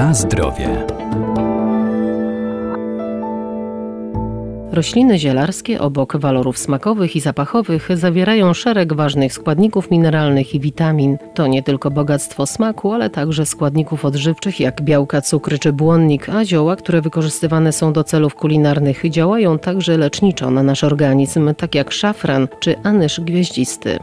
[0.00, 0.86] Na zdrowie.
[4.72, 11.18] Rośliny zielarskie obok walorów smakowych i zapachowych zawierają szereg ważnych składników mineralnych i witamin.
[11.34, 16.44] To nie tylko bogactwo smaku, ale także składników odżywczych jak białka, cukry czy błonnik, a
[16.44, 21.92] zioła, które wykorzystywane są do celów kulinarnych, działają także leczniczo na nasz organizm, tak jak
[21.92, 23.98] szafran czy anyż gwieździsty.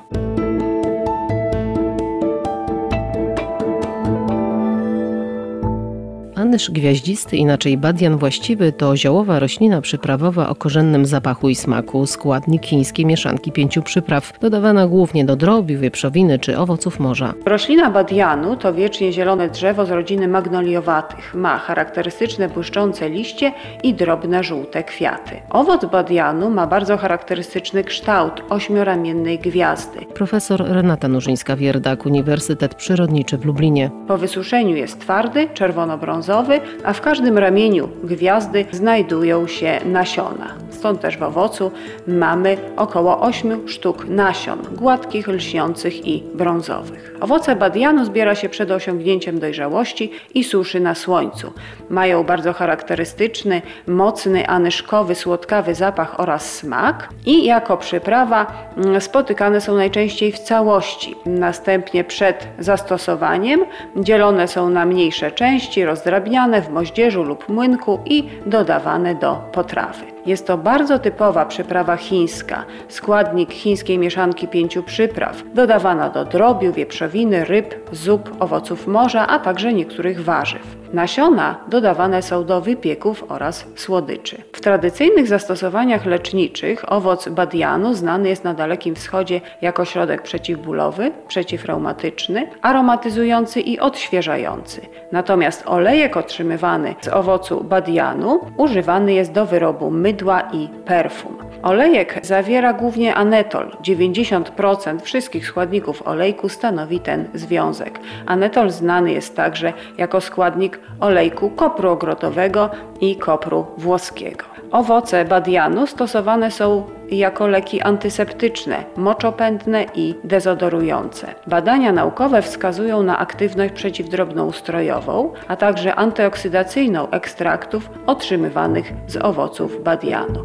[6.57, 12.65] Anyż gwiaździsty, inaczej badian właściwy, to ziołowa roślina przyprawowa o korzennym zapachu i smaku, składnik
[12.65, 17.33] chińskiej mieszanki pięciu przypraw, dodawana głównie do drobiu, wieprzowiny czy owoców morza.
[17.45, 21.35] Roślina badianu to wiecznie zielone drzewo z rodziny magnoliowatych.
[21.35, 23.51] Ma charakterystyczne błyszczące liście
[23.83, 25.35] i drobne żółte kwiaty.
[25.49, 29.99] Owoc badianu ma bardzo charakterystyczny kształt ośmioramiennej gwiazdy.
[30.13, 33.91] Profesor Renata Nurzyńska-Wierdak, Uniwersytet Przyrodniczy w Lublinie.
[34.07, 36.46] Po wysuszeniu jest twardy, czerwono-brązowy,
[36.83, 40.67] a w każdym ramieniu gwiazdy znajdują się nasiona.
[40.69, 41.71] Stąd też w owocu
[42.07, 47.15] mamy około 8 sztuk nasion, gładkich, lśniących i brązowych.
[47.21, 51.53] Owoce badianu zbiera się przed osiągnięciem dojrzałości i suszy na słońcu.
[51.89, 59.75] Mają bardzo charakterystyczny, mocny, anyszkowy, słodkawy zapach oraz smak i jako przyprawa mm, spotykane są
[59.75, 61.15] najczęściej w całości.
[61.25, 69.15] Następnie przed zastosowaniem dzielone są na mniejsze części, rozdrabniane w moździerzu lub młynku i dodawane
[69.15, 70.16] do potrawy.
[70.27, 77.45] Jest to bardzo typowa przyprawa chińska, składnik chińskiej mieszanki pięciu przypraw, dodawana do drobiu, wieprzowiny,
[77.45, 80.77] ryb, zup, owoców morza, a także niektórych warzyw.
[80.93, 84.43] Nasiona dodawane są do wypieków oraz słodyczy.
[84.53, 92.47] W tradycyjnych zastosowaniach leczniczych owoc badianu znany jest na Dalekim Wschodzie jako środek przeciwbólowy, przeciwreumatyczny,
[92.61, 94.81] aromatyzujący i odświeżający.
[95.11, 100.16] Natomiast olejek otrzymywany z owocu badianu używany jest do wyrobu mydła
[100.53, 101.37] i perfum.
[101.63, 103.69] Olejek zawiera głównie anetol.
[103.83, 107.99] 90% wszystkich składników olejku stanowi ten związek.
[108.25, 112.69] Anetol znany jest także jako składnik olejku kopru ogrodowego
[113.01, 114.45] i kopru włoskiego.
[114.71, 121.27] Owoce badianu stosowane są jako leki antyseptyczne, moczopędne i dezodorujące.
[121.47, 130.43] Badania naukowe wskazują na aktywność przeciwdrobnoustrojową, a także antyoksydacyjną ekstraktów otrzymywanych z owoców badianu.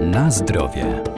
[0.00, 1.17] Na zdrowie.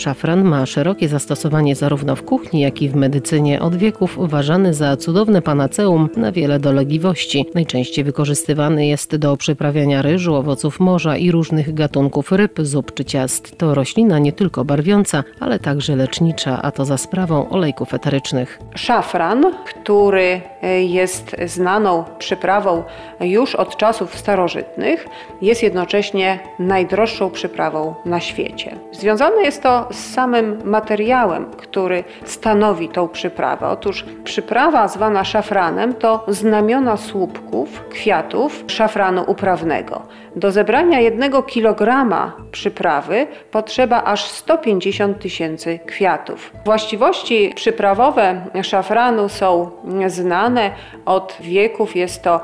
[0.00, 3.60] Szafran ma szerokie zastosowanie zarówno w kuchni, jak i w medycynie.
[3.60, 7.46] Od wieków uważany za cudowne panaceum na wiele dolegliwości.
[7.54, 13.58] Najczęściej wykorzystywany jest do przyprawiania ryżu, owoców morza i różnych gatunków ryb, zup czy ciast.
[13.58, 18.58] To roślina nie tylko barwiąca, ale także lecznicza, a to za sprawą olejków eterycznych.
[18.74, 19.44] Szafran,
[19.90, 20.40] który
[20.80, 22.82] jest znaną przyprawą
[23.20, 25.06] już od czasów starożytnych,
[25.42, 28.76] jest jednocześnie najdroższą przyprawą na świecie.
[28.92, 33.68] Związane jest to z samym materiałem, który stanowi tą przyprawę.
[33.68, 40.02] Otóż przyprawa zwana szafranem to znamiona słupków, kwiatów szafranu uprawnego.
[40.36, 46.52] Do zebrania jednego kilograma przyprawy potrzeba aż 150 tysięcy kwiatów.
[46.64, 49.70] Właściwości przyprawowe szafranu są
[50.06, 50.70] znane
[51.06, 51.96] od wieków.
[51.96, 52.40] Jest to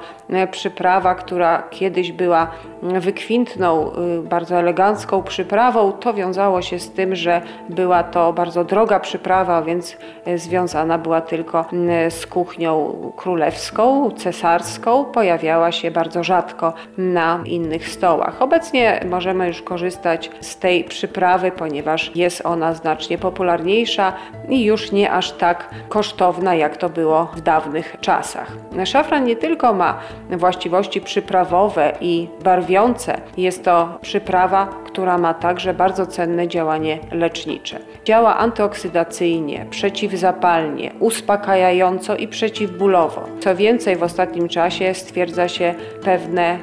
[0.50, 2.50] przyprawa, która kiedyś była
[2.82, 3.90] wykwintną,
[4.22, 5.92] bardzo elegancką przyprawą.
[5.92, 9.96] To wiązało się z tym, że była to bardzo droga przyprawa, więc
[10.36, 11.64] związana była tylko
[12.10, 15.04] z kuchnią królewską, cesarską.
[15.04, 18.42] Pojawiała się bardzo rzadko na innych stołach.
[18.42, 24.12] Obecnie możemy już korzystać z tej przyprawy, ponieważ jest ona znacznie popularniejsza
[24.48, 28.52] i już nie aż tak kosztowna, jak to było w dawnych czasach.
[28.84, 30.00] Szafran nie tylko ma
[30.30, 37.78] właściwości przyprawowe i barwiące, jest to przyprawa, która ma także bardzo cenne działanie lecznicze.
[38.04, 43.24] Działa antyoksydacyjnie, przeciwzapalnie, uspokajająco i przeciwbólowo.
[43.40, 46.58] Co więcej, w ostatnim czasie stwierdza się pewne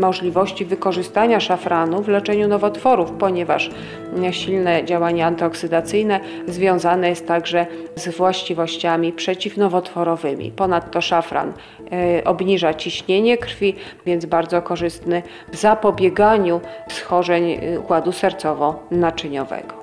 [0.00, 3.70] możliwości wykorzystania szafranu w leczeniu nowotworów, ponieważ
[4.30, 7.66] silne działanie antyoksydacyjne związane jest także
[7.96, 10.52] z właściwościami przeciwnowotworowymi.
[10.52, 11.52] Ponadto szafran
[12.18, 13.74] y, obniża ciśnienie krwi,
[14.06, 15.22] więc bardzo korzystny
[15.52, 19.80] w zapobieganiu schorzeń układu sercowo-naczyniowego.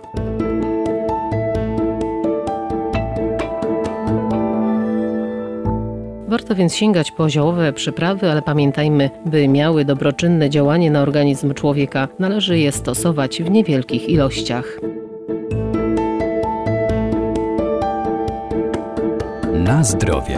[6.28, 12.08] Warto więc sięgać po ziołowe przyprawy, ale pamiętajmy, by miały dobroczynne działanie na organizm człowieka,
[12.20, 14.80] należy je stosować w niewielkich ilościach.
[19.54, 20.38] Na zdrowie.